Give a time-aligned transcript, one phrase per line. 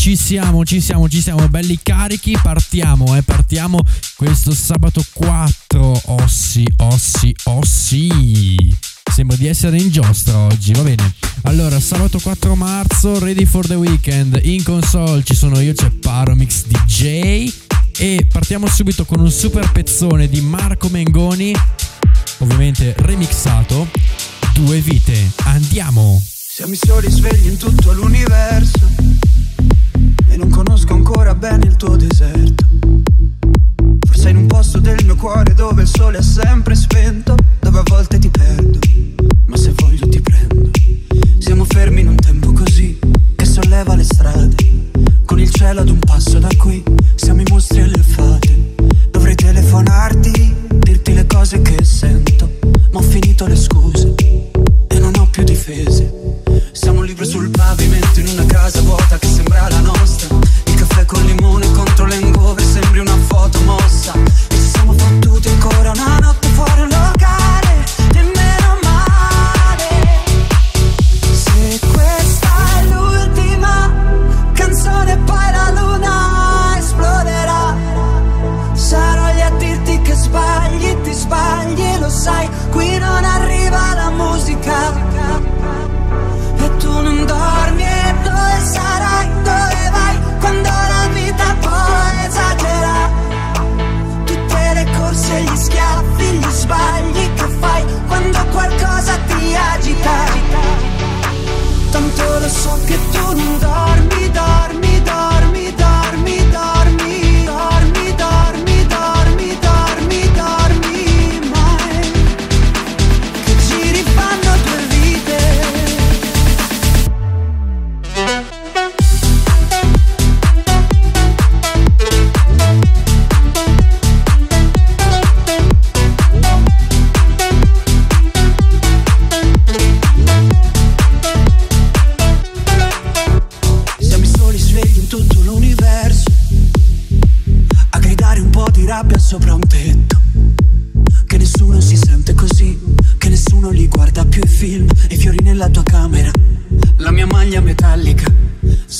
[0.00, 3.78] ci siamo, ci siamo, ci siamo, belli carichi, partiamo, eh, partiamo
[4.16, 8.89] questo sabato 4, ossi, ossi, ossi.
[9.20, 11.12] Sembra di essere in giostra oggi, va bene.
[11.42, 14.40] Allora, sabato 4 marzo, ready for the weekend.
[14.44, 17.52] In console ci sono io, c'è Paromix DJ.
[17.98, 21.54] E partiamo subito con un super pezzone di Marco Mengoni,
[22.38, 23.88] ovviamente remixato.
[24.54, 26.18] Due vite, andiamo!
[26.24, 28.88] Siamo i soli svegli in tutto l'universo
[30.30, 32.64] e non conosco ancora bene il tuo deserto.
[34.06, 37.82] Forse in un posto del mio cuore dove il sole è sempre spento, dove a
[37.84, 38.78] volte ti perdo,
[45.70, 46.39] cielo ad un passo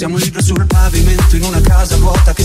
[0.00, 2.42] Siamo libri sul pavimento in una casa vuota che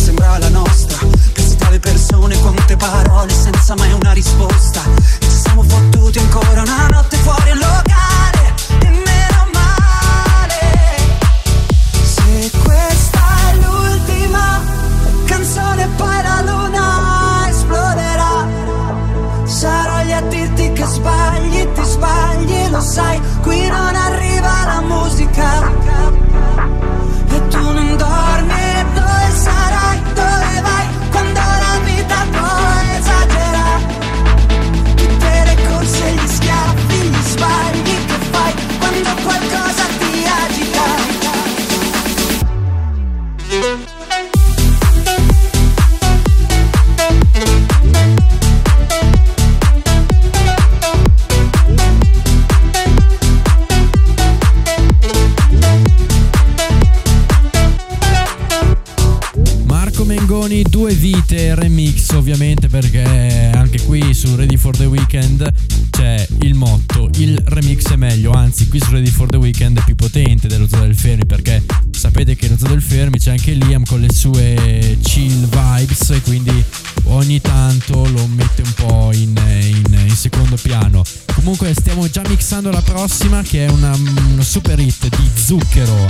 [68.75, 72.49] qui su Ready for the Weekend più potente dello Zoo del Fermi perché sapete che
[72.49, 76.63] lo Zoo del Fermi c'è anche Liam con le sue chill vibes e quindi
[77.05, 81.03] ogni tanto lo mette un po' in, in- in secondo piano.
[81.35, 83.95] Comunque stiamo già mixando la prossima che è una,
[84.31, 86.05] una super hit di Zucchero,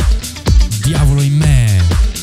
[0.82, 2.15] Diavolo in me.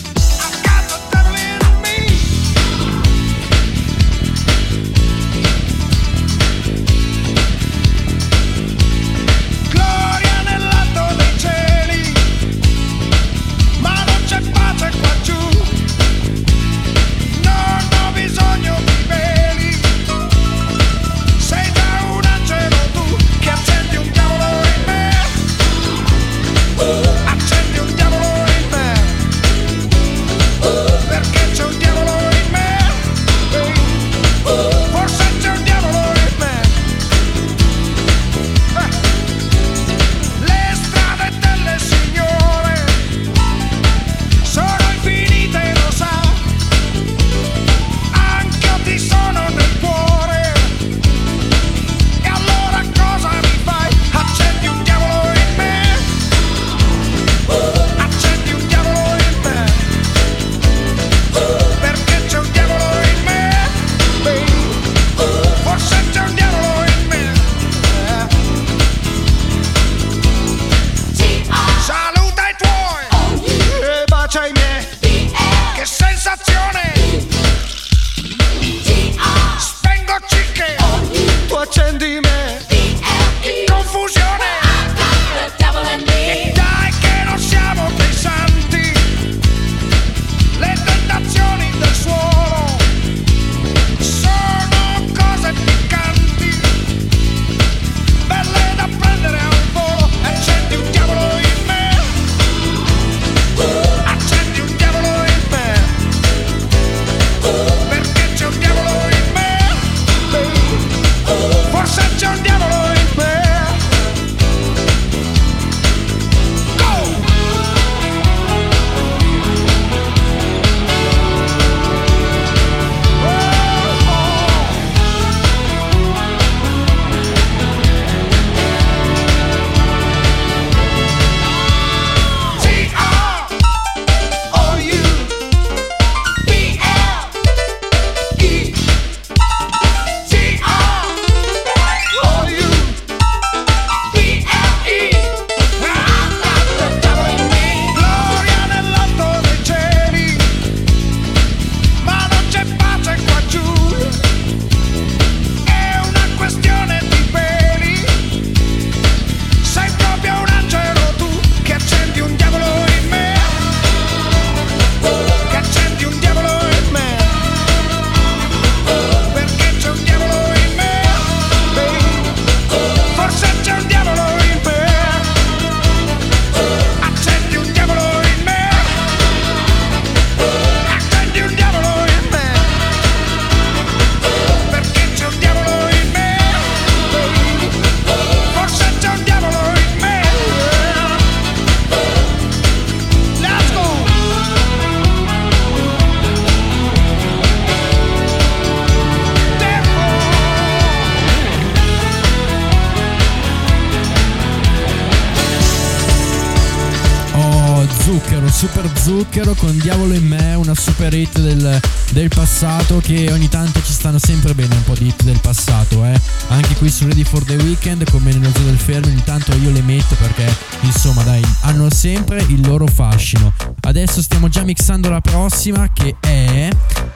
[208.62, 211.80] Super zucchero con Diavolo in me, una super hit del,
[212.12, 216.04] del, passato che ogni tanto ci stanno sempre bene un po' di hit del passato,
[216.04, 216.16] eh.
[216.46, 219.72] Anche qui su Ready for the Weekend, come nello zoo del fermo, ogni tanto io
[219.72, 220.46] le metto perché
[220.82, 223.52] insomma dai, hanno sempre il loro fascino.
[223.80, 226.68] Adesso stiamo già mixando la prossima che è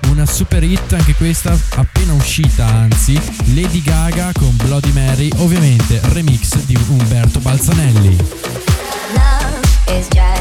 [0.08, 3.20] una super hit, anche questa appena uscita anzi,
[3.54, 8.16] Lady Gaga con Bloody Mary, ovviamente remix di Umberto Balzanelli.
[9.14, 9.60] Love
[9.96, 10.35] is just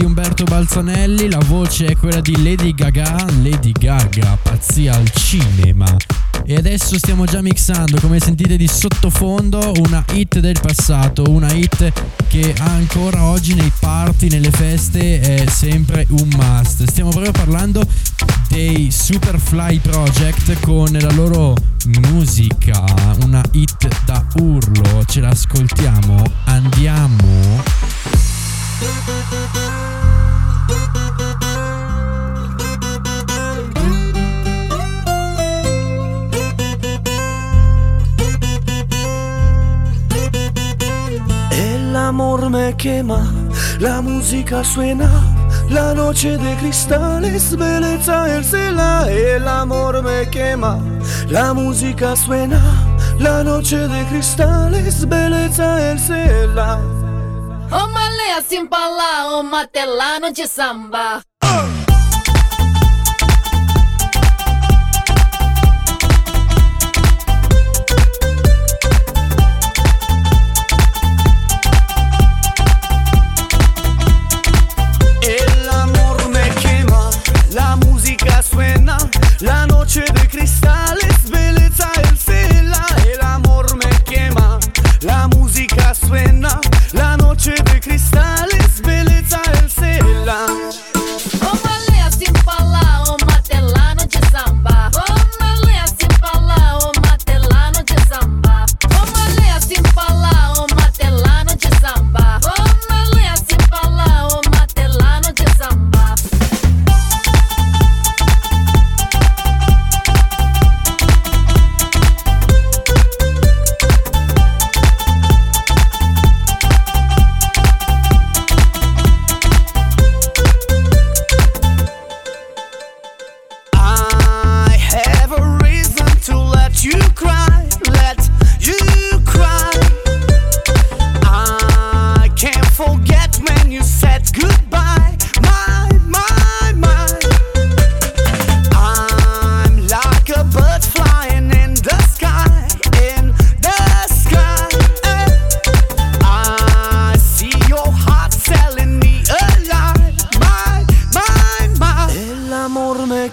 [0.00, 5.94] di Umberto Balzanelli, la voce è quella di Lady Gaga, Lady Gaga, pazzia al cinema.
[6.46, 11.92] E adesso stiamo già mixando, come sentite di sottofondo, una hit del passato, una hit
[12.28, 16.84] che ancora oggi nei party, nelle feste è sempre un must.
[16.88, 17.86] Stiamo proprio parlando
[18.48, 21.54] dei Superfly Project con la loro
[22.08, 22.82] musica,
[23.22, 28.19] una hit da urlo, ce l'ascoltiamo, andiamo.
[41.52, 43.30] El amor me quema,
[43.78, 45.10] la música suena,
[45.68, 49.06] la noche de cristales, belleza el cela.
[49.10, 50.78] El amor me quema,
[51.28, 52.60] la música suena,
[53.18, 56.99] la noche de cristales, belleza el cela.
[57.72, 61.22] O malé assim pra lá, ô matelá, de samba.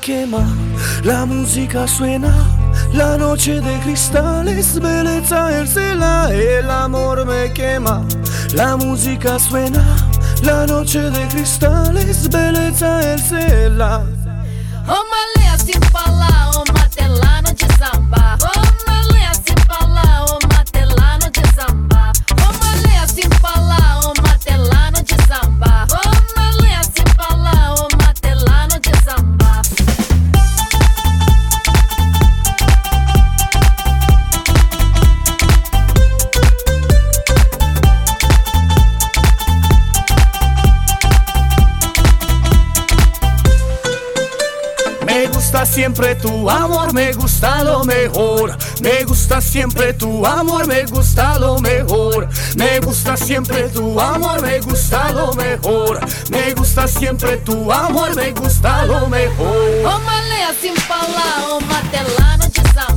[0.08, 0.48] Quema,
[1.04, 2.34] la música suena,
[2.94, 8.06] la noche de cristales, belleza el cela, el amor me quema,
[8.54, 9.84] la música suena,
[10.44, 13.20] la noche de cristales, belleza el
[45.78, 48.58] siempre tu amor, me gusta lo mejor.
[48.82, 52.28] Me gusta siempre tu amor, me gusta lo mejor.
[52.56, 56.00] Me gusta siempre tu amor, me gusta lo mejor.
[56.32, 59.86] Me gusta siempre tu amor, me gusta lo mejor.
[59.86, 62.97] Ô malê, assim falar, ô matelano de samba.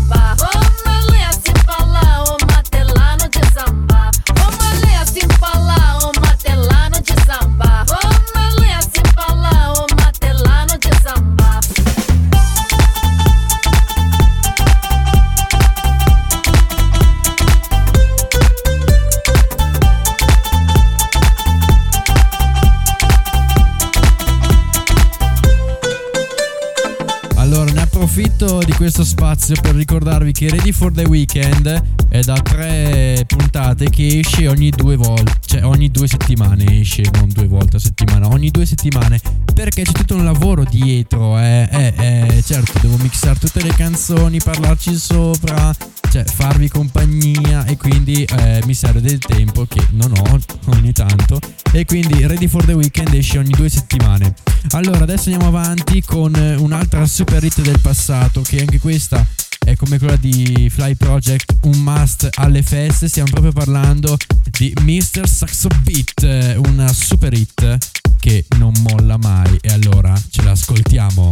[28.64, 34.19] Di questo spazio per ricordarvi che Ready for the Weekend è da tre puntate che
[34.19, 38.50] esce ogni due volte, cioè ogni due settimane esce, non due volte a settimana, ogni
[38.50, 39.21] due settimane,
[39.55, 44.40] perché c'è tutto un lavoro dietro, eh, eh, eh, certo, devo mixare tutte le canzoni,
[44.43, 45.75] parlarci sopra,
[46.11, 51.38] cioè farvi compagnia e quindi eh, mi serve del tempo che non ho ogni tanto
[51.73, 54.35] e quindi Ready for the Weekend esce ogni due settimane.
[54.71, 59.25] Allora adesso andiamo avanti con eh, un'altra super hit del passato che anche questa
[59.64, 64.17] è come quella di Fly Project, un must alle feste, stiamo proprio parlando
[64.50, 65.29] di Mr.
[65.29, 67.79] Saxo Beat, eh, una super hit
[68.19, 71.31] che non molla mai e allora ce l'ascoltiamo.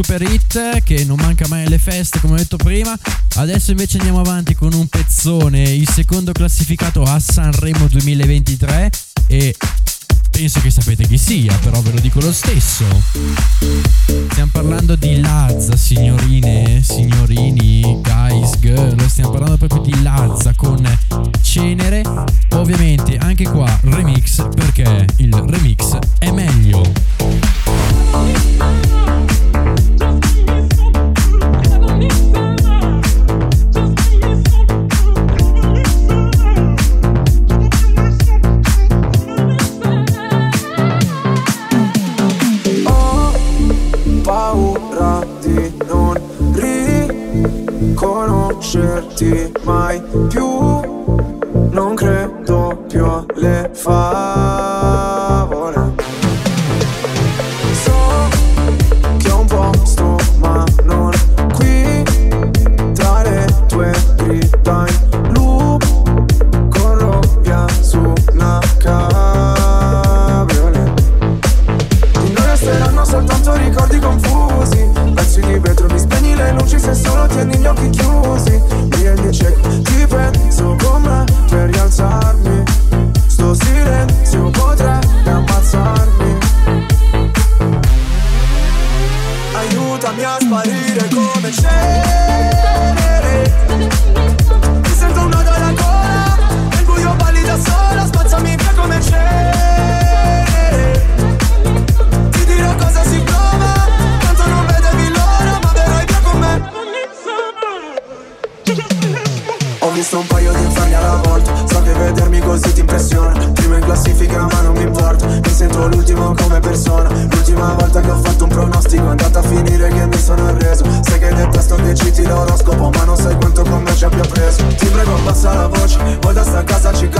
[0.00, 2.96] Super hit che non manca mai alle feste come ho detto prima.
[3.34, 8.90] Adesso invece andiamo avanti con un pezzone, il secondo classificato a Sanremo 2023
[9.26, 9.56] e
[10.30, 12.84] penso che sapete chi sia, però ve lo dico lo stesso.
[14.30, 19.04] Stiamo parlando di Lazza, signorine, signorini, guys, girl.
[19.08, 20.80] Stiamo parlando proprio di Lazza con
[21.42, 22.02] Cenere.
[22.50, 26.27] Ovviamente anche qua remix perché il remix è
[77.44, 78.87] niño que use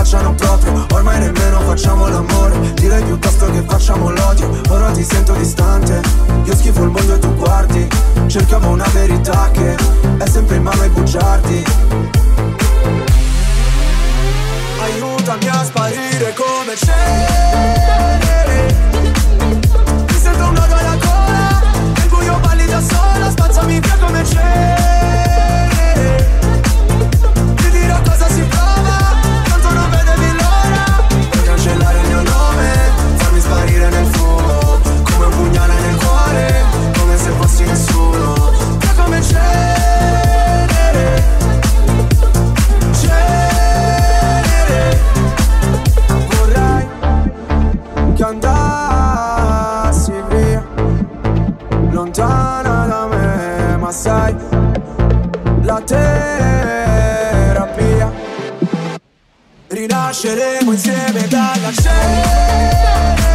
[0.08, 2.72] cacciano proprio Ormai nemmeno facciamo l'amore.
[2.74, 6.00] Direi piuttosto che facciamo l'odio Ora ti sento distante.
[6.44, 7.86] Io schifo il mondo e tu guardi
[8.26, 9.74] Cercavo una verità che
[10.16, 11.64] È sempre in mano ai bugiardi.
[14.80, 18.27] Aiutami a sparire come cenere
[52.18, 54.34] Lontana da me Ma sai
[55.62, 57.06] La terapia
[59.68, 63.27] Rinasceremo insieme dalla cenere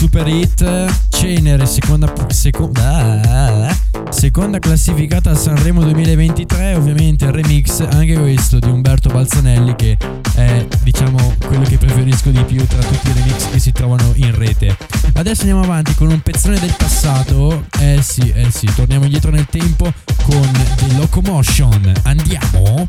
[0.00, 3.76] Super Hit Cenere seconda, seconda,
[4.08, 9.98] seconda classificata a Sanremo 2023 ovviamente il remix anche questo di Umberto Balzanelli che
[10.36, 14.34] è diciamo quello che preferisco di più tra tutti i remix che si trovano in
[14.34, 14.74] rete.
[15.12, 17.66] Adesso andiamo avanti con un pezzone del passato.
[17.78, 21.92] Eh sì eh sì torniamo indietro nel tempo con The Locomotion.
[22.04, 22.86] Andiamo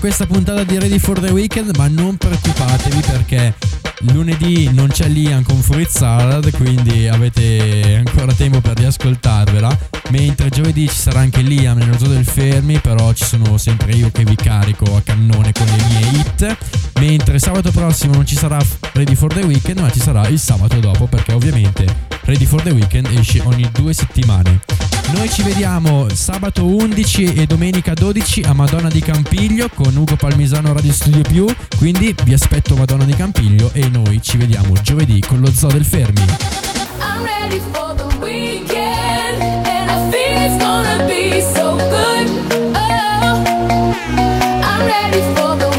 [0.00, 3.54] questa puntata di Ready for the Weekend, ma non preoccupatevi perché
[4.12, 9.99] lunedì non c'è Liam con Fruit Salad, quindi avete ancora tempo per riascoltarvela.
[10.10, 14.10] Mentre giovedì ci sarà anche Liam nello zoo del Fermi, però ci sono sempre io
[14.10, 16.56] che vi carico a cannone con le mie hit.
[16.98, 18.58] Mentre sabato prossimo non ci sarà
[18.92, 22.70] Ready for the Weekend, ma ci sarà il sabato dopo, perché ovviamente Ready for the
[22.70, 24.60] Weekend esce ogni due settimane.
[25.12, 30.72] Noi ci vediamo sabato 11 e domenica 12 a Madonna di Campiglio con Ugo Palmisano
[30.72, 31.46] Radio Studio Più.
[31.76, 35.84] Quindi vi aspetto Madonna di Campiglio e noi ci vediamo giovedì con lo Zoo del
[35.84, 36.24] Fermi.
[37.00, 37.90] I'm ready for
[44.80, 45.69] I'm ready for the